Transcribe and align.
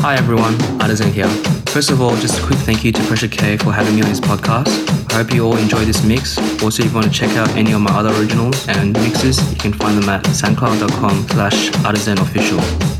Hi 0.00 0.14
everyone, 0.14 0.54
Artisan 0.80 1.12
here. 1.12 1.28
First 1.66 1.90
of 1.90 2.00
all, 2.00 2.14
just 2.16 2.38
a 2.38 2.46
quick 2.46 2.58
thank 2.60 2.84
you 2.84 2.92
to 2.92 3.02
Pressure 3.06 3.26
K 3.26 3.56
for 3.56 3.72
having 3.72 3.96
me 3.96 4.02
on 4.02 4.08
his 4.08 4.20
podcast. 4.20 4.88
I 5.10 5.14
hope 5.16 5.34
you 5.34 5.44
all 5.44 5.56
enjoy 5.56 5.84
this 5.84 6.04
mix. 6.04 6.38
Also, 6.62 6.84
if 6.84 6.90
you 6.90 6.94
want 6.94 7.06
to 7.06 7.12
check 7.12 7.36
out 7.36 7.48
any 7.56 7.72
of 7.72 7.80
my 7.80 7.90
other 7.90 8.14
originals 8.20 8.66
and 8.68 8.92
mixes, 8.92 9.38
you 9.50 9.58
can 9.58 9.72
find 9.72 10.00
them 10.00 10.08
at 10.08 10.22
soundcloud.com 10.24 11.28
slash 11.28 11.70
artisanofficial. 11.82 12.97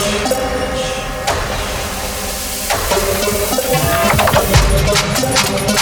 Thank 0.00 0.28
you. 5.72 5.77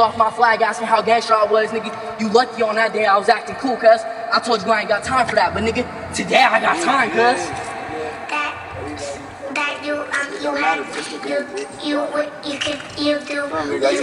Off 0.00 0.16
my 0.16 0.30
flag, 0.30 0.62
asking 0.62 0.86
how 0.86 1.02
gangster 1.02 1.34
I 1.34 1.44
was, 1.44 1.70
nigga. 1.70 2.20
You 2.20 2.28
lucky 2.30 2.62
on 2.62 2.74
that 2.76 2.92
day 2.92 3.04
I 3.04 3.16
was 3.16 3.28
acting 3.28 3.56
cool, 3.56 3.76
cuz. 3.76 4.00
I 4.32 4.40
told 4.40 4.62
you 4.62 4.70
I 4.70 4.80
ain't 4.80 4.88
got 4.88 5.04
time 5.04 5.26
for 5.26 5.34
that, 5.34 5.54
but 5.54 5.62
nigga, 5.62 5.84
today 6.14 6.42
I 6.42 6.60
got 6.60 6.82
time, 6.82 7.10
cuz. 7.10 7.40
That, 8.30 8.54
that 9.54 9.84
you, 9.84 9.94
um, 9.94 10.28
you 10.40 10.54
have, 10.56 10.82
you, 11.12 11.38
you, 11.84 11.98
would, 12.12 12.30
you 12.44 12.58
could, 12.58 12.80
you 12.98 13.18
do, 13.20 13.34
you 13.34 13.46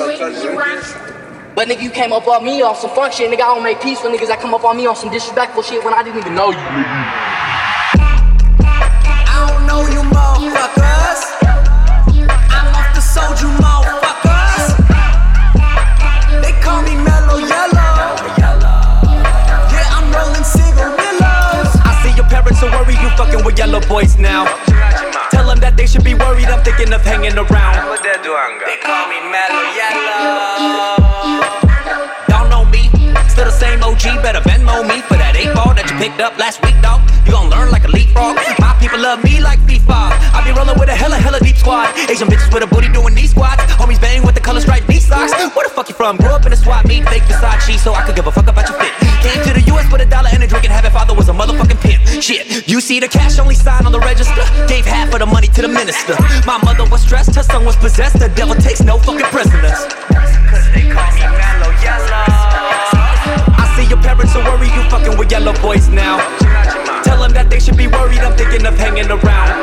would, 0.06 0.44
you 0.44 0.56
want. 0.56 1.18
But 1.56 1.68
nigga, 1.68 1.82
you 1.82 1.90
came 1.90 2.14
up 2.14 2.28
on 2.28 2.46
me 2.46 2.62
on 2.62 2.76
some 2.76 2.92
fuck 2.92 3.12
shit, 3.12 3.32
nigga. 3.32 3.42
I 3.42 3.56
don't 3.56 3.64
make 3.64 3.82
peace 3.82 4.04
with 4.04 4.14
niggas 4.14 4.28
that 4.28 4.40
come 4.40 4.54
up 4.54 4.64
on 4.64 4.78
me 4.78 4.86
on 4.86 4.96
some 4.96 5.10
disrespectful 5.10 5.64
shit 5.64 5.84
when 5.84 5.94
I 5.94 6.04
didn't 6.04 6.20
even 6.20 6.36
know 6.36 6.52
you, 6.52 6.58
nigga. 6.58 6.94
I 8.70 9.50
don't 9.50 9.66
know 9.66 9.82
you 9.90 10.02
motherfuckers. 10.10 10.67
Parents 22.48 22.64
are 22.64 22.72
worried 22.72 23.00
you 23.00 23.10
fucking 23.18 23.44
with 23.44 23.58
yellow 23.58 23.82
boys 23.88 24.18
now. 24.18 24.46
Tell 25.32 25.48
them 25.48 25.60
that 25.60 25.76
they 25.76 25.86
should 25.86 26.04
be 26.04 26.14
worried 26.14 26.48
I'm 26.48 26.64
thinking 26.64 26.94
of 26.94 27.02
hanging 27.02 27.36
around. 27.36 27.76
They 28.64 28.78
call 28.80 29.08
me 29.12 29.20
Mellow 29.28 29.64
Yellow. 29.76 30.96
Y'all 32.30 32.48
know 32.48 32.64
me, 32.72 32.88
still 33.28 33.46
the 33.46 33.52
same 33.52 33.84
OG, 33.84 34.24
better 34.24 34.40
Venmo 34.42 34.88
me 34.88 35.02
for 35.02 35.17
ball 35.58 35.74
that 35.74 35.90
you 35.90 35.98
picked 35.98 36.22
up 36.22 36.38
last 36.38 36.62
week, 36.62 36.78
dog. 36.86 37.02
You 37.26 37.34
gon' 37.34 37.50
learn 37.50 37.74
like 37.74 37.84
a 37.84 37.90
leapfrog. 37.90 38.38
My 38.62 38.78
people 38.78 39.02
love 39.02 39.26
me 39.26 39.42
like 39.42 39.58
FIFA. 39.66 40.14
I 40.38 40.46
be 40.46 40.54
rolling 40.54 40.78
with 40.78 40.94
a 40.94 40.96
hella, 40.96 41.18
hella 41.18 41.42
deep 41.42 41.58
squad. 41.58 41.90
Asian 42.06 42.30
bitches 42.30 42.54
with 42.54 42.62
a 42.62 42.70
booty 42.70 42.90
doing 42.94 43.18
these 43.18 43.34
squats. 43.34 43.66
Homies 43.82 44.00
bang 44.00 44.22
with 44.22 44.36
the 44.38 44.44
color 44.44 44.62
striped 44.62 44.88
knee 44.88 45.02
socks. 45.02 45.34
Where 45.58 45.66
the 45.66 45.74
fuck 45.74 45.90
you 45.90 45.96
from? 45.98 46.18
Grew 46.18 46.30
up 46.30 46.46
in 46.46 46.54
a 46.54 46.56
swap 46.56 46.86
meet, 46.86 47.04
fake 47.10 47.26
Versace, 47.26 47.82
so 47.82 47.94
I 47.98 48.06
could 48.06 48.16
give 48.16 48.28
a 48.28 48.32
fuck 48.32 48.48
about 48.48 48.70
your 48.70 48.78
fit. 48.78 48.94
Came 49.26 49.42
to 49.50 49.52
the 49.58 49.64
US 49.74 49.92
with 49.92 50.02
a 50.02 50.06
dollar 50.06 50.30
and 50.32 50.44
a 50.44 50.48
drink 50.48 50.64
and 50.66 50.74
having 50.74 50.92
father 50.92 51.16
was 51.16 51.28
a 51.28 51.34
motherfucking 51.34 51.82
pimp. 51.82 52.06
Shit, 52.22 52.68
you 52.68 52.80
see 52.80 53.00
the 53.00 53.08
cash 53.08 53.40
only 53.40 53.56
sign 53.56 53.86
on 53.86 53.92
the 53.92 54.00
register. 54.00 54.46
Gave 54.68 54.86
half 54.86 55.12
of 55.14 55.20
the 55.20 55.26
money 55.26 55.48
to 55.58 55.62
the 55.62 55.68
minister. 55.68 56.14
My 56.46 56.62
mother 56.62 56.86
was 56.90 57.02
stressed, 57.02 57.34
her 57.36 57.44
son 57.44 57.66
was 57.66 57.76
possessed. 57.78 58.20
The 58.20 58.30
devil 58.30 58.56
takes 58.56 58.82
no 58.82 59.00
fucking 59.00 59.32
prisoners. 59.34 59.80
Cause 60.52 60.66
they 60.74 60.86
call 60.94 61.10
me 61.18 61.26
Mellow 61.26 61.74
Yellow. 61.82 62.47
I 64.18 64.26
see 64.26 64.34
parents 64.34 64.36
are 64.36 64.58
worried 64.58 64.74
you 64.74 64.90
fucking 64.90 65.18
with 65.18 65.32
yellow 65.32 65.54
boys 65.62 65.90
now. 65.90 66.18
Tell 67.04 67.22
them 67.22 67.34
that 67.34 67.50
they 67.50 67.60
should 67.60 67.78
be 67.78 67.88
worried 67.88 68.20
I'm 68.20 68.36
thinking 68.36 68.66
of 68.66 68.76
hanging 68.78 69.10
around. 69.10 69.54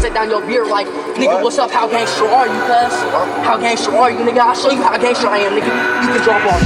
Sit 0.00 0.14
down 0.14 0.30
your 0.30 0.44
beer 0.44 0.66
like, 0.66 0.86
nigga, 1.14 1.40
what's 1.42 1.58
up? 1.58 1.70
How 1.70 1.86
gangster 1.86 2.26
are 2.26 2.46
you, 2.46 2.58
cuz? 2.66 2.94
How 3.46 3.56
gangster 3.58 3.94
are 3.94 4.10
you, 4.10 4.18
nigga? 4.18 4.42
I'll 4.42 4.54
show 4.54 4.70
you 4.70 4.82
how 4.82 4.98
gangster 4.98 5.28
I 5.28 5.46
am, 5.46 5.54
nigga. 5.54 5.70
You 6.02 6.08
can 6.10 6.22
drop 6.26 6.42
off. 6.42 6.62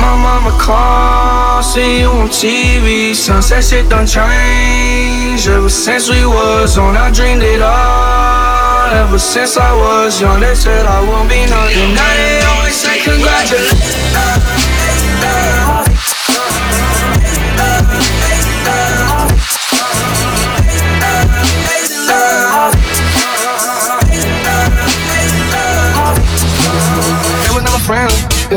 My 0.00 0.16
mama 0.16 0.56
called, 0.56 1.64
see 1.64 2.00
you 2.00 2.08
on 2.08 2.28
TV. 2.28 3.14
Sunset 3.14 3.62
shit 3.62 3.88
done 3.90 4.06
changed. 4.06 5.48
Ever 5.48 5.68
since 5.68 6.08
we 6.08 6.24
was 6.24 6.78
on, 6.78 6.96
I 6.96 7.10
dreamed 7.12 7.42
it 7.42 7.60
all. 7.60 8.88
Ever 9.04 9.18
since 9.18 9.58
I 9.58 9.76
was 9.76 10.18
young, 10.18 10.40
they 10.40 10.54
said 10.54 10.86
I 10.86 11.04
won't 11.04 11.28
be 11.28 11.44
nothing. 11.44 11.92
Now 11.92 12.08
they 12.16 12.40
always 12.56 12.74
say 12.74 13.04
congratulations. 13.04 14.07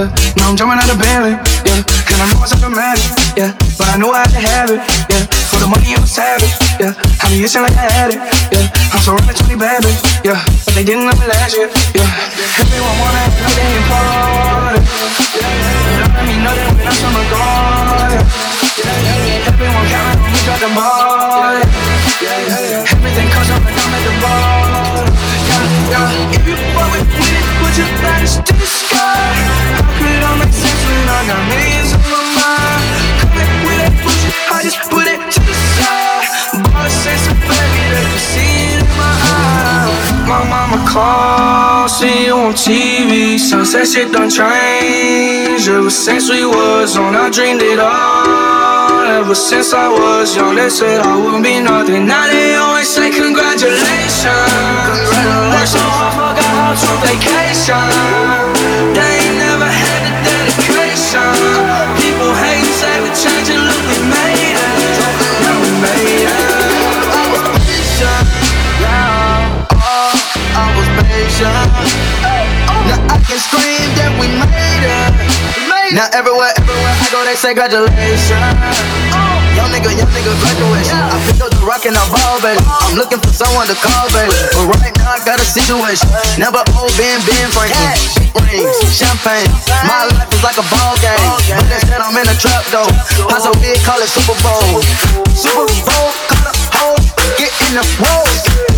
Yeah. 0.01 0.33
Now 0.37 0.49
I'm 0.49 0.57
jumping 0.57 0.81
out 0.81 0.89
of 0.89 0.97
Bentley, 0.97 1.37
yeah. 1.65 1.77
And 2.09 2.19
I 2.21 2.25
know 2.33 2.41
it's 2.41 2.57
dramatic, 2.57 3.05
yeah. 3.37 3.53
But 3.77 3.87
I 3.93 3.95
know 4.01 4.09
I 4.09 4.25
had 4.25 4.33
to 4.33 4.41
have 4.41 4.69
it, 4.73 4.81
yeah. 5.09 5.25
For 5.49 5.61
the 5.61 5.67
money, 5.69 5.93
was 6.01 6.09
savage, 6.09 6.53
yeah. 6.81 6.97
I 7.21 7.29
be 7.29 7.45
itching 7.45 7.61
like 7.61 7.77
I 7.77 7.85
had 7.85 8.09
it, 8.09 8.21
yeah. 8.49 8.65
I'm 8.93 9.01
surrounded 9.05 9.37
20 9.37 9.61
bad 9.61 9.83
bitch, 9.85 10.01
yeah. 10.25 10.41
But 10.65 10.73
they 10.73 10.83
didn't 10.83 11.05
know 11.05 11.13
me 11.21 11.25
last 11.29 11.53
year, 11.53 11.69
yeah. 11.93 12.09
Everyone 12.57 12.95
wanna 12.97 13.21
like 13.45 13.55
they 13.57 13.69
important, 13.77 14.85
yeah. 15.37 16.17
Let 16.17 16.25
me 16.25 16.35
know 16.41 16.53
that 16.55 16.69
when 16.73 16.85
I'm 16.89 16.97
from 16.97 17.15
a 17.21 17.23
god, 17.29 18.11
yeah. 18.81 19.49
Everyone 19.53 19.85
counting 19.85 20.21
on 20.25 20.29
me, 20.33 20.41
got 20.49 20.59
the 20.65 20.69
ball, 20.73 21.53
yeah. 22.25 22.89
Everything 22.89 23.27
comes 23.29 23.49
up 23.53 23.61
and 23.61 23.77
I'm 23.77 23.93
at 23.93 24.01
the 24.01 24.13
ball, 24.17 25.05
yeah, 25.45 25.93
yeah. 25.93 26.33
If 26.33 26.41
you 26.49 26.55
fuck 26.73 26.89
with 26.89 27.05
me, 27.05 27.40
your 27.77 27.87
flash 28.01 28.35
to 28.35 28.53
the 28.53 28.67
sky. 28.67 29.31
How 29.75 29.85
could 29.97 30.21
I 30.23 30.31
make 30.39 30.53
sense 30.53 30.81
when 30.87 31.07
I 31.07 31.19
got 31.29 31.41
millions 31.51 31.91
on 31.95 32.01
my 32.11 32.23
mind? 32.37 32.85
Back 33.35 33.51
with 33.65 33.79
that 33.79 33.95
I 34.51 34.57
just 34.63 34.79
put 34.91 35.05
it 35.07 35.21
to 35.33 35.39
the. 35.39 35.61
Boss 36.51 36.91
says 36.91 37.23
baby 37.47 37.83
that 37.93 38.05
you 38.11 38.19
see 38.19 38.75
it 38.75 38.83
in 38.83 38.91
my 38.99 39.13
eyes. 39.23 40.11
My 40.27 40.43
mama 40.51 40.79
called, 40.87 41.89
see 41.89 42.27
you 42.27 42.35
on 42.35 42.53
TV. 42.53 43.39
Sunset 43.39 43.87
shit 43.87 44.11
done 44.11 44.29
changed. 44.29 45.69
Ever 45.69 45.89
since 45.89 46.29
we 46.29 46.45
was 46.45 46.97
on, 46.97 47.15
I 47.15 47.29
dreamed 47.29 47.61
it 47.61 47.79
all. 47.79 48.60
Ever 49.01 49.35
since 49.35 49.73
I 49.73 49.89
was 49.89 50.35
young, 50.35 50.55
they 50.55 50.69
said 50.69 51.01
I 51.01 51.17
wouldn't 51.17 51.43
be 51.43 51.59
nothing. 51.59 52.05
Now 52.05 52.27
they 52.27 52.55
always 52.55 52.87
say 52.87 53.09
congratulations. 53.09 54.29
Worked 55.49 55.73
so 55.73 55.81
hard, 55.81 56.13
forgot 56.13 56.53
how 56.53 56.73
to 56.77 56.91
vacation. 57.05 57.81
They 58.93 59.25
ain't 59.25 59.37
never 59.41 59.65
had 59.65 60.01
the 60.05 60.13
dedication. 60.25 61.33
People 61.97 62.33
hate, 62.33 62.69
say 62.77 62.93
we 63.01 63.09
changing, 63.13 63.61
look 63.61 63.83
we 63.89 63.97
made 64.05 64.57
it. 64.57 64.97
Yeah, 65.41 65.57
we 65.61 65.69
made 65.81 66.25
it. 66.25 66.37
I 67.09 67.25
was 67.33 67.45
patient, 67.57 68.25
yeah. 68.81 69.65
Oh, 69.81 70.13
I 70.57 70.65
was 70.77 70.89
patient. 71.01 71.69
Now 72.85 73.13
I 73.13 73.17
can 73.25 73.39
scream 73.39 73.70
Now 75.91 76.07
everywhere, 76.15 76.55
everywhere 76.55 76.95
I 77.03 77.07
go, 77.11 77.19
they 77.27 77.35
say 77.35 77.51
congratulations. 77.51 78.31
Young 79.59 79.67
nigga, 79.75 79.91
young 79.91 80.07
nigga 80.15 80.31
graduation. 80.39 80.95
I 80.95 81.19
picked 81.27 81.43
up 81.43 81.51
the 81.51 81.59
rock 81.67 81.83
and 81.83 81.99
I 81.99 82.03
ball, 82.07 82.39
baby. 82.39 82.63
I'm 82.63 82.95
looking 82.95 83.19
for 83.19 83.27
someone 83.35 83.67
to 83.67 83.75
call, 83.75 84.07
baby. 84.15 84.31
But 84.55 84.71
right 84.71 84.95
now 84.95 85.11
I 85.11 85.19
got 85.27 85.43
a 85.43 85.47
situation. 85.47 86.07
Never 86.39 86.63
old 86.79 86.95
Ben, 86.95 87.19
Ben 87.27 87.51
Franklin. 87.51 87.91
Rings, 88.47 88.79
champagne. 88.87 89.51
My 89.83 90.07
life 90.07 90.31
is 90.31 90.39
like 90.39 90.55
a 90.55 90.65
ball 90.71 90.95
game. 91.03 91.27
But 91.59 91.67
instead 91.67 91.99
I'm 91.99 92.15
in 92.15 92.23
a 92.23 92.37
trap 92.39 92.63
though. 92.71 92.87
Paso 93.27 93.51
big, 93.59 93.75
call 93.83 93.99
it 93.99 94.07
Super 94.07 94.39
Bowl. 94.39 94.79
Super 95.35 95.67
Bowl, 95.83 96.07
cut 96.31 96.55
up 96.55 96.57
hoes, 96.71 97.03
get 97.35 97.51
in 97.67 97.75
the 97.75 97.83
road. 97.99 98.70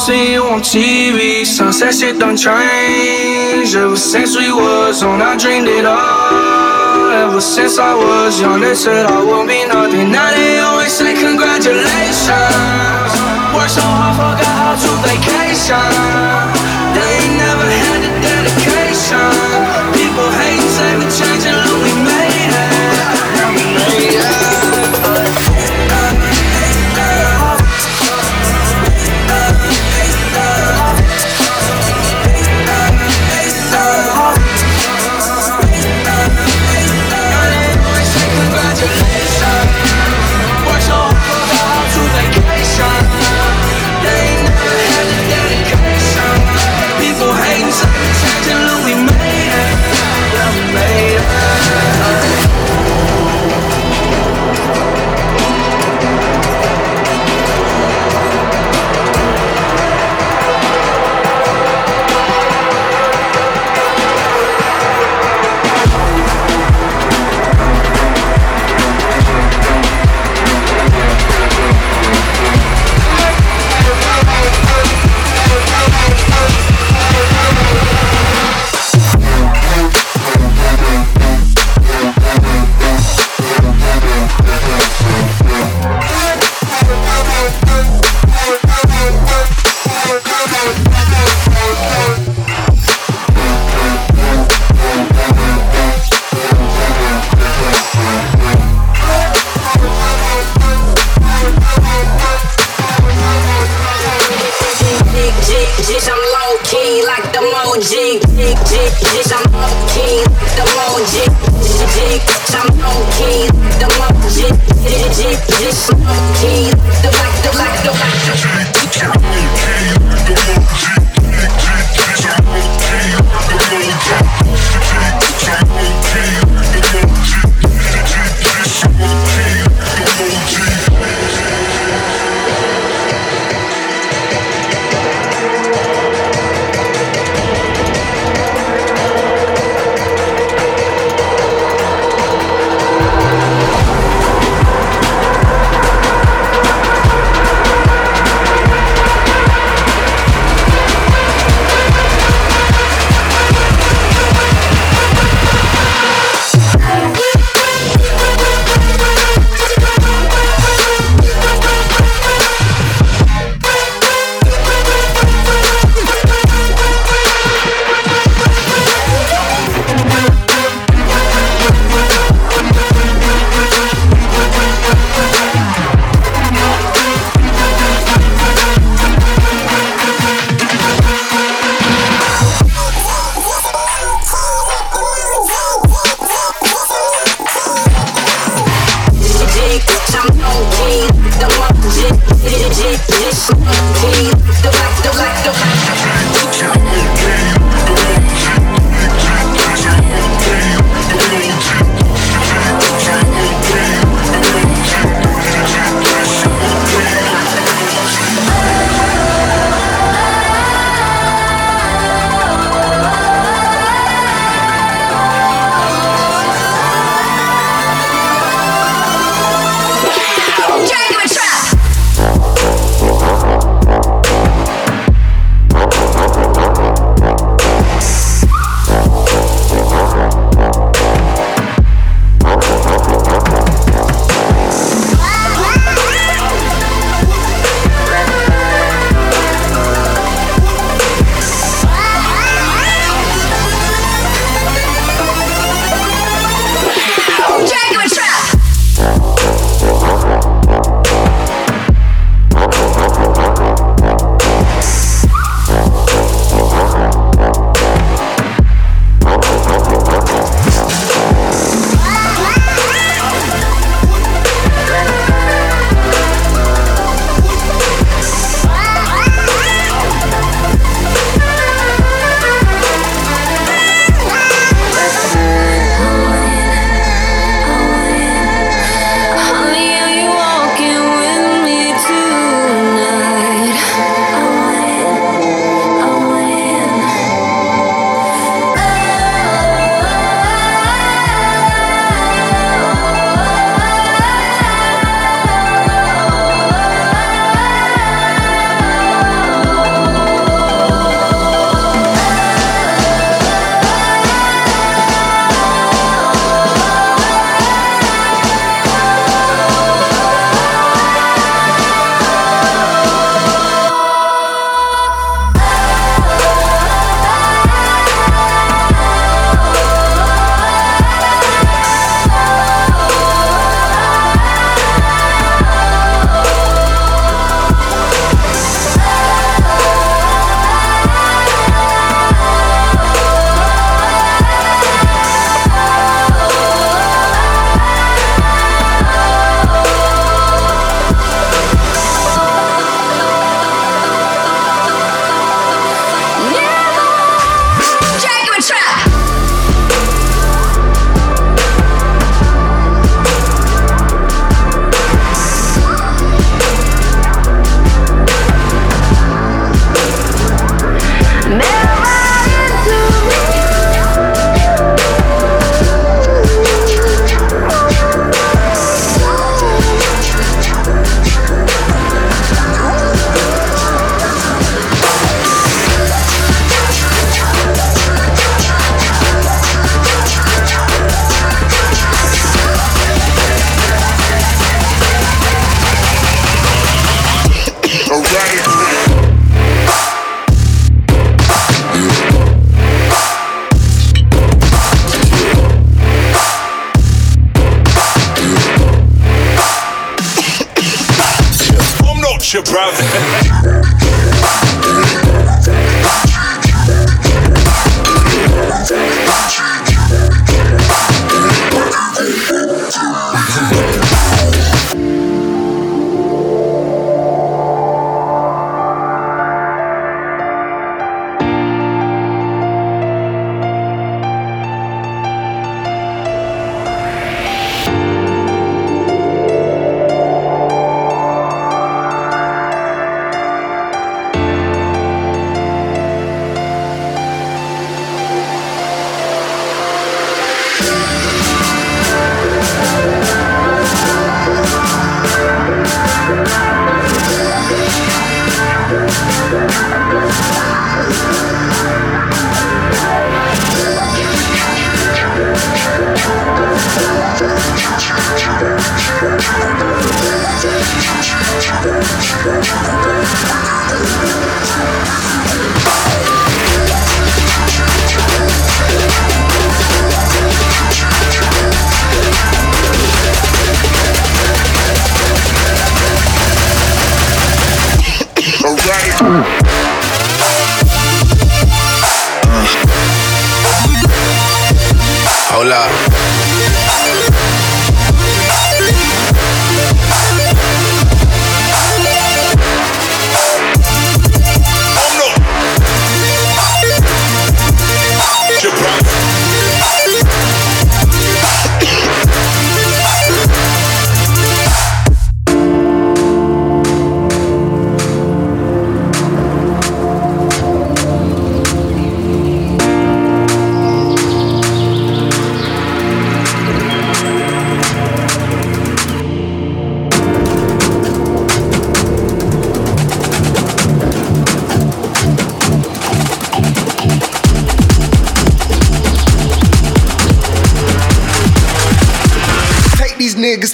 See 0.00 0.32
you 0.32 0.42
on 0.44 0.60
TV. 0.60 1.44
Sunset 1.44 1.92
shit 1.92 2.18
done 2.18 2.36
changed. 2.36 3.76
Ever 3.76 3.96
since 3.96 4.34
we 4.34 4.50
was 4.50 5.02
on, 5.02 5.20
I 5.20 5.36
dreamed 5.36 5.68
it 5.68 5.84
all. 5.84 7.10
Ever 7.24 7.40
since 7.40 7.78
I 7.78 7.92
was 7.94 8.40
young, 8.40 8.60
they 8.60 8.74
said 8.74 9.04
I 9.04 9.22
won't 9.22 9.46
be 9.48 9.60
nothing. 9.68 10.10
Now 10.10 10.30
they 10.32 10.58
always 10.58 10.92
say 10.92 11.12
congratulations. 11.12 13.12
Worked 13.52 13.76
so 13.76 13.84
hard, 13.84 14.16
forgot 14.16 14.56
how 14.62 14.74
to 14.82 14.90
vacation. 15.04 15.92
They 16.96 17.08
ain't 17.20 17.36
never 17.36 17.68
had 17.68 18.00
the 18.00 18.10
dedication. 18.24 19.28
People 19.92 20.28
hate, 20.40 20.49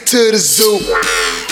to 0.07 0.31
the 0.31 0.39
zoo. 0.39 1.46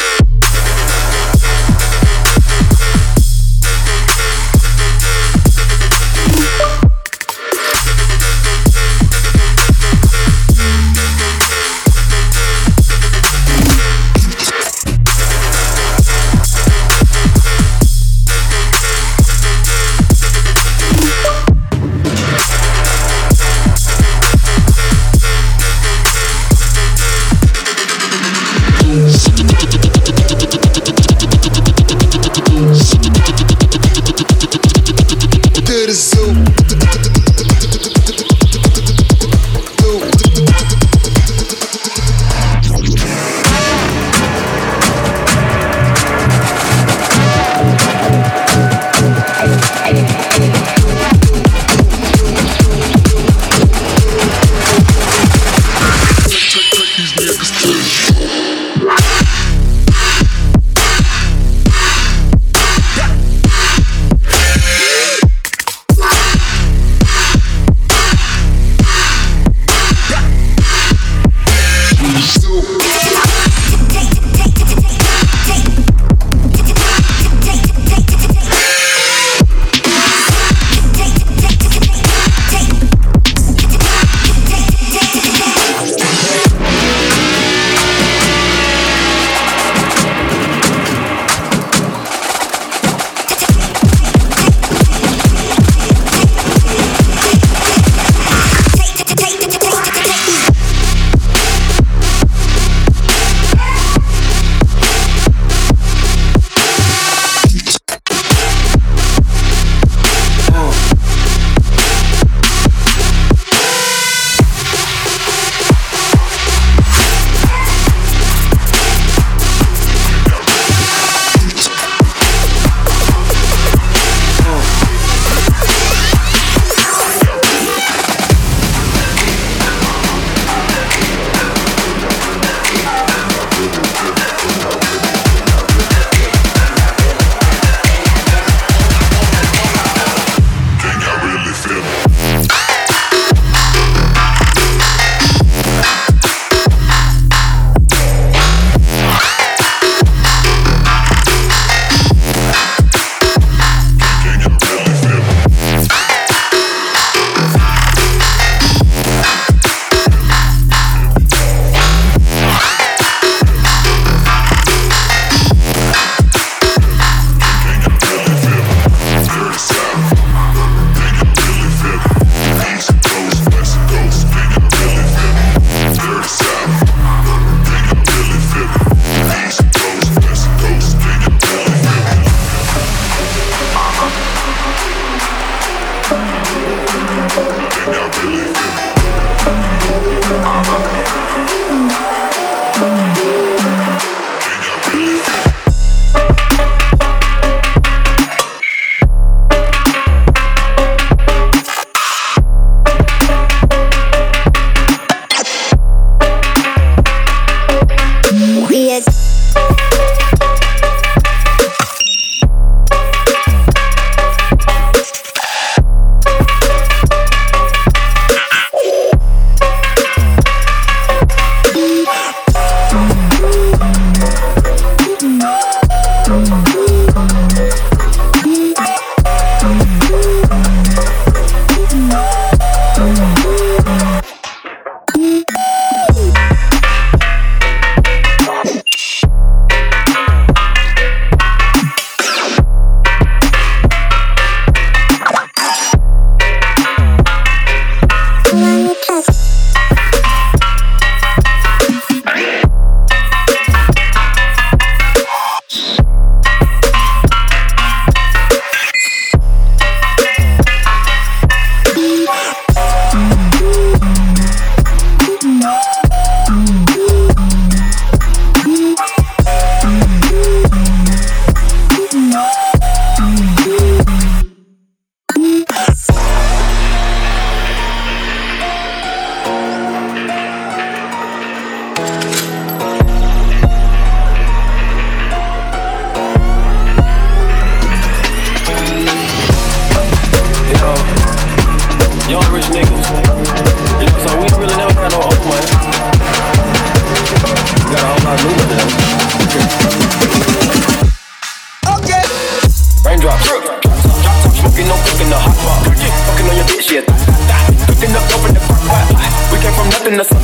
in 310.15 310.19
the 310.19 310.25
sun. 310.25 310.44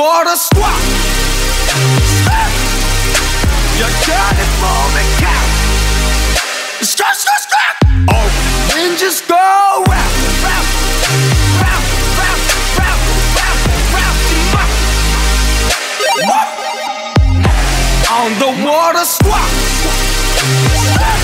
Water 0.00 0.32
squat. 0.34 0.80
Step. 2.24 2.52
You 3.76 3.84
got 4.08 4.32
it, 4.32 4.52
moment 4.64 5.10
count. 5.20 5.52
Strap, 6.80 7.14
strap, 7.14 7.40
strap. 7.44 7.76
Oh, 8.08 8.28
then 8.72 8.96
just 8.96 9.28
go 9.28 9.36
round, 9.36 10.12
round, 10.40 10.68
round, 11.60 11.84
round, 12.16 12.40
round, 12.80 13.00
round, 13.92 14.16
round. 14.48 14.72
Ma. 16.24 16.40
Woo! 16.56 16.80
On 18.08 18.30
the 18.40 18.50
water 18.64 19.04
squat. 19.04 19.50
Step. 20.80 21.20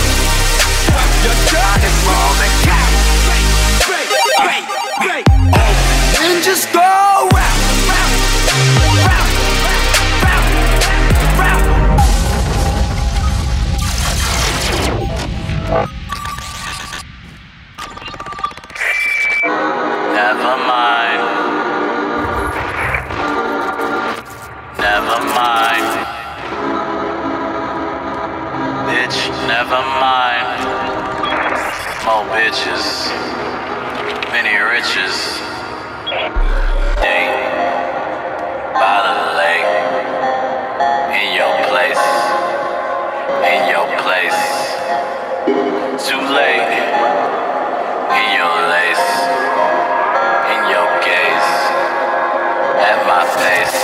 You 1.25 1.33
got 1.49 1.81
it, 1.81 1.97
moment 2.05 2.55
count. 2.69 2.93
Oh, 5.57 5.73
then 6.13 6.43
just 6.43 6.69
go 6.75 6.81
round, 7.33 7.66
Never 15.67 15.83
mind. 20.63 21.23
Never 24.79 25.19
mind. 25.35 25.89
Bitch, 28.87 29.19
never 29.49 29.83
mind. 29.99 30.47
More 32.05 32.25
bitches. 32.31 33.11
Many 34.31 34.55
riches. 34.63 35.17
Date. 37.03 37.35
By 38.73 38.97
the 39.03 39.15
lake. 39.35 39.71
In 41.21 41.35
your 41.35 41.55
place. 41.67 42.16
Too 46.07 46.15
late. 46.15 46.71
In 48.15 48.27
your 48.39 48.57
lace 48.71 49.07
in 50.55 50.63
your 50.71 50.87
gaze 51.03 51.51
at 52.79 52.99
my 53.11 53.27
face. 53.35 53.75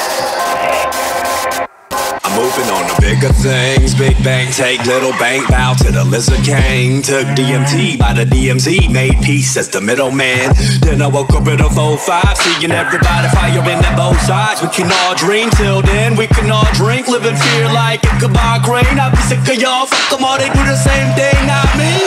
I'm 2.23 2.33
moving 2.39 2.71
on 2.71 2.87
to 2.87 2.95
bigger 3.03 3.33
things. 3.35 3.95
Big 3.95 4.17
bang, 4.23 4.53
take 4.53 4.87
little 4.87 5.11
bank, 5.19 5.49
bow 5.49 5.75
to 5.75 5.91
the 5.91 6.05
lizard 6.05 6.45
king. 6.45 7.03
Took 7.03 7.27
DMT 7.35 7.99
by 7.99 8.13
the 8.15 8.25
DMZ, 8.25 8.93
made 8.93 9.21
peace 9.23 9.57
as 9.57 9.69
the 9.69 9.81
middleman. 9.81 10.55
Then 10.81 11.03
I 11.03 11.09
woke 11.09 11.31
up 11.35 11.47
at 11.49 11.61
a 11.61 11.69
4-5, 11.69 12.37
seeing 12.37 12.71
everybody 12.71 13.29
firing 13.35 13.83
at 13.83 13.97
both 13.97 14.21
sides. 14.23 14.63
We 14.63 14.69
can 14.69 14.91
all 14.93 15.17
dream 15.17 15.51
till 15.51 15.83
then, 15.83 16.17
we 16.17 16.29
can 16.29 16.51
all 16.51 16.71
drink, 16.75 17.09
live 17.09 17.27
in 17.27 17.35
fear 17.37 17.67
like 17.67 18.05
a 18.05 18.15
Kabah 18.23 18.63
crane. 18.63 18.99
I 18.99 19.11
be 19.11 19.19
sick 19.27 19.41
of 19.43 19.61
y'all, 19.61 19.87
fuck 19.87 20.11
them 20.11 20.25
all, 20.25 20.39
they 20.39 20.49
do 20.49 20.63
the 20.63 20.77
same 20.77 21.11
thing, 21.19 21.35
not 21.47 21.67
me 21.77 22.02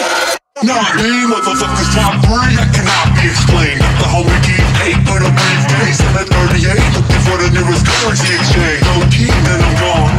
not 0.66 0.98
Nowadays, 0.98 1.30
motherfuckers 1.30 1.94
top 1.94 2.18
three. 2.26 2.58
that 2.58 2.74
cannot 2.74 3.14
be 3.14 3.30
explained. 3.30 3.78
The 4.02 4.10
whole 4.10 4.26
wiki 4.26 4.58
eight 4.82 4.98
for 5.06 5.22
the 5.22 5.30
briefcase 5.30 6.02
and 6.02 6.18
a 6.18 6.26
38 6.26 6.74
looking 6.98 7.22
for 7.22 7.38
the 7.38 7.50
newest 7.54 7.86
currency 7.86 8.34
exchange. 8.34 8.82
No 8.82 9.06
key, 9.14 9.30
then 9.46 9.62
I'm 9.62 9.76
gone. 9.78 10.16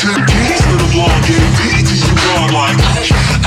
Two 0.00 0.16
keys 0.16 0.60
for 0.64 0.76
the 0.80 0.88
blog, 0.96 1.12
give 1.28 1.44
V 1.60 1.84
to 1.84 1.94
you 1.94 2.14
gone 2.24 2.56
like 2.56 2.78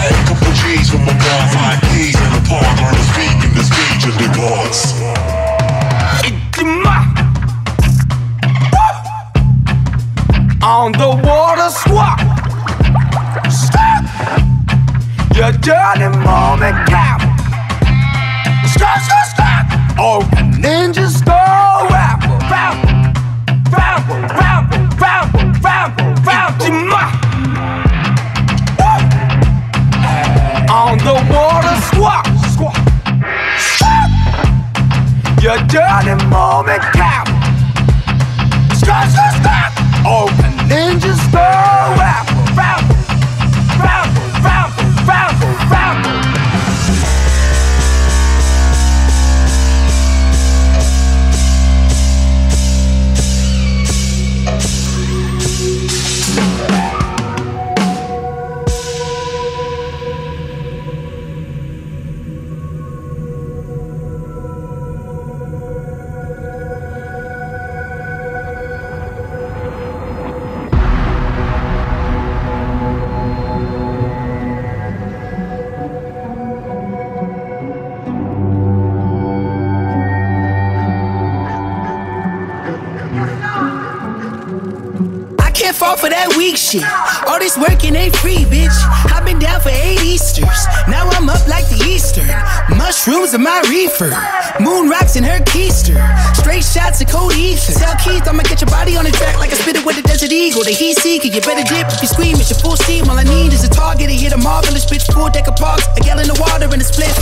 a 0.05 0.13
couple 0.29 0.53
G's 0.53 0.93
from 0.93 1.09
a 1.09 1.15
bar, 1.17 1.43
five 1.49 1.81
keys 1.89 2.13
in 2.13 2.29
the 2.37 2.43
park, 2.45 2.69
learn 2.77 2.93
to 2.93 3.05
speak 3.09 3.37
in 3.41 3.51
the 3.57 3.65
speech 3.65 4.05
of 4.05 4.15
the 4.21 4.29
gods. 4.37 4.93
On 10.61 10.91
the 10.93 11.09
water 11.25 11.69
squad. 11.69 12.14
Your 15.35 15.51
dirty 15.51 16.07
moment 16.23 16.87
cap. 16.87 17.19
Stop, 18.65 18.99
stop, 19.01 19.27
stop. 19.27 19.65
Oh, 19.99 20.21
a 20.31 20.41
ninja 20.63 21.09
star 21.09 21.89
rapper, 21.89 22.37
rapper, 22.49 23.11
rapper, 23.69 24.19
rapper, 24.33 24.79
rapper, 25.01 25.43
rapper, 25.67 26.15
rapper. 26.23 26.71
On 30.71 30.97
the 30.99 31.15
water 31.29 31.75
swap, 31.91 32.25
swap. 32.55 32.79
Stop. 33.59 34.09
Your 35.43 35.57
dirty 35.67 36.15
moment 36.27 36.83
cap. 36.95 37.27
Stop, 38.73 39.09
stop, 39.09 39.33
stop. 39.41 39.71
Oh, 40.07 40.29
a 40.29 40.47
ninja 40.69 41.13
star 41.27 41.97
rapper, 41.97 42.34
weak 86.45 86.57
shit. 86.57 86.83
All 87.27 87.39
this 87.39 87.57
working 87.57 87.95
ain't 87.95 88.15
free, 88.17 88.45
bitch. 88.45 88.77
I've 89.11 89.25
been 89.25 89.39
down 89.39 89.59
for 89.61 89.69
eight 89.69 90.01
Easters. 90.03 90.59
Now 90.87 91.09
I'm 91.17 91.27
up 91.27 91.47
like 91.47 91.65
the 91.69 91.81
Easter. 91.89 92.21
Mushrooms 93.05 93.35
in 93.35 93.43
my 93.45 93.61
reefer. 93.69 94.09
Moon 94.57 94.89
rocks 94.89 95.13
in 95.15 95.21
her 95.21 95.37
keister. 95.45 95.93
Straight 96.33 96.65
shots 96.65 97.05
of 97.05 97.07
cold 97.07 97.37
ether. 97.37 97.77
Tell 97.77 97.93
Keith 98.01 98.25
I'ma 98.25 98.41
get 98.49 98.65
your 98.65 98.71
body 98.73 98.97
on 98.97 99.05
the 99.05 99.13
track 99.13 99.37
like 99.37 99.53
I 99.53 99.57
spit 99.61 99.77
it 99.77 99.85
with 99.85 100.01
a 100.01 100.01
desert 100.01 100.33
eagle. 100.33 100.65
The 100.65 100.73
heat 100.73 100.97
seeker, 100.97 101.29
you 101.29 101.37
better 101.37 101.61
dip 101.69 101.85
if 101.93 102.01
you 102.01 102.09
scream. 102.09 102.33
It's 102.41 102.49
your 102.49 102.57
full 102.65 102.73
steam. 102.73 103.05
All 103.05 103.13
I 103.13 103.21
need 103.21 103.53
is 103.53 103.61
a 103.61 103.69
target 103.69 104.09
to 104.09 104.15
hit 104.17 104.33
a 104.33 104.41
marvelous 104.41 104.89
bitch. 104.89 105.05
Full 105.13 105.29
deck 105.29 105.45
of 105.45 105.53
parks, 105.53 105.85
a 105.93 106.01
gallon 106.01 106.33
of 106.33 106.41
water 106.41 106.65
and 106.65 106.81
a 106.81 106.87
split. 106.87 107.13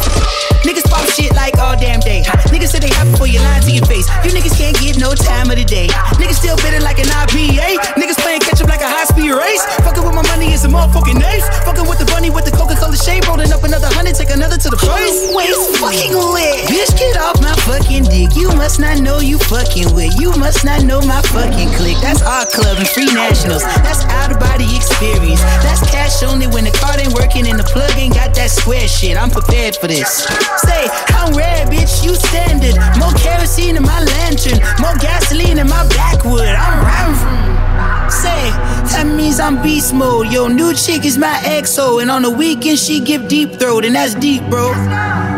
Niggas 0.64 0.88
pop 0.88 1.04
shit 1.12 1.36
like 1.36 1.60
all 1.60 1.76
damn 1.76 2.00
day. 2.00 2.24
Niggas 2.48 2.72
say 2.72 2.80
they 2.80 2.88
happy 2.88 3.12
for 3.20 3.28
you 3.28 3.44
lying 3.44 3.68
to 3.68 3.72
your 3.76 3.84
face. 3.84 4.08
You 4.24 4.32
niggas 4.32 4.56
can't 4.56 4.80
get 4.80 4.96
no 5.04 5.12
time 5.12 5.52
of 5.52 5.60
the 5.60 5.68
day. 5.68 5.92
Niggas 6.16 6.40
still 6.40 6.56
bitter 6.64 6.80
like 6.80 7.04
an 7.04 7.12
IPA. 7.12 8.00
Niggas 8.00 8.24
playing 8.24 8.40
catch 8.40 8.64
up 8.64 8.72
like 8.72 8.80
a 8.80 8.88
high 8.88 9.04
speed 9.12 9.36
race. 9.36 9.68
Fucking 9.84 10.00
with 10.00 10.16
my 10.16 10.24
money 10.32 10.56
is 10.56 10.64
a 10.64 10.72
motherfucking 10.72 11.20
ace. 11.28 11.44
Fucking 11.68 11.92
with 11.92 12.00
the 12.00 12.08
bunny 12.08 12.32
with 12.32 12.48
the 12.48 12.56
Coca 12.56 12.80
Cola 12.80 12.96
shade. 12.96 13.28
Rolling 13.28 13.52
up 13.52 13.68
another 13.68 13.92
hundred, 13.92 14.16
take 14.16 14.32
another 14.32 14.56
to 14.56 14.70
the 14.72 14.80
face. 14.80 15.73
Fucking 15.80 16.14
lit. 16.14 16.68
Bitch, 16.70 16.98
get 16.98 17.18
off 17.18 17.42
my 17.42 17.54
fucking 17.66 18.04
dick. 18.06 18.36
You 18.36 18.50
must 18.56 18.80
not 18.80 19.00
know 19.00 19.20
you 19.20 19.38
fucking 19.38 19.94
with. 19.96 20.20
You 20.20 20.32
must 20.38 20.66
not 20.66 20.84
know 20.84 21.02
my 21.02 21.22
fucking 21.34 21.70
clique. 21.74 22.00
That's 22.02 22.22
our 22.22 22.46
club 22.46 22.78
and 22.78 22.88
free 22.88 23.12
nationals. 23.14 23.64
That's 23.84 24.06
out 24.06 24.32
of 24.32 24.40
body 24.40 24.66
experience. 24.76 25.42
That's 25.64 25.82
cash 25.92 26.24
only 26.24 26.48
when 26.48 26.64
the 26.64 26.72
card 26.72 27.00
ain't 27.00 27.14
working 27.14 27.48
and 27.48 27.60
the 27.60 27.64
plug 27.64 27.92
ain't 27.98 28.14
got 28.14 28.34
that 28.36 28.50
square 28.52 28.88
shit. 28.88 29.18
I'm 29.18 29.30
prepared 29.30 29.76
for 29.76 29.88
this. 29.88 30.24
Say, 30.64 30.88
I'm 31.16 31.34
red, 31.36 31.68
bitch. 31.68 32.04
You 32.04 32.16
standard. 32.16 32.76
More 33.00 33.14
kerosene 33.20 33.76
in 33.76 33.84
my 33.84 34.04
lantern. 34.04 34.60
More 34.80 34.96
gasoline 34.98 35.60
in 35.60 35.68
my 35.68 35.88
backwood. 35.90 36.48
I'm 36.48 36.86
round. 36.86 38.12
Say, 38.12 38.52
that 38.94 39.06
means 39.08 39.40
I'm 39.40 39.62
beast 39.62 39.94
mode. 39.94 40.28
Yo, 40.32 40.48
new 40.48 40.74
chick 40.74 41.06
is 41.06 41.18
my 41.18 41.34
XO. 41.44 42.02
And 42.02 42.12
on 42.12 42.22
the 42.22 42.30
weekend, 42.30 42.80
she 42.80 43.00
give 43.00 43.28
deep 43.28 43.54
throat. 43.60 43.86
And 43.86 43.96
that's 43.96 44.14
deep, 44.16 44.44
bro. 44.50 44.72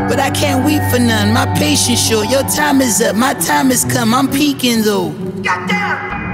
But 0.09 0.19
I 0.19 0.24
can't 0.31 0.65
weep 0.65 0.81
for 0.91 0.99
none. 0.99 1.33
My 1.33 1.45
patience 1.57 1.99
short. 2.07 2.29
Your 2.29 2.43
time 2.43 2.81
is 2.81 3.01
up. 3.01 3.15
My 3.15 3.33
time 3.33 3.69
has 3.69 3.85
come. 3.85 4.13
I'm 4.13 4.29
peaking, 4.29 4.81
though. 4.83 5.11
Goddamn. 5.43 6.24